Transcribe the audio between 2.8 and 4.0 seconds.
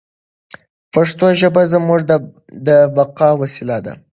بقا وسیله ده.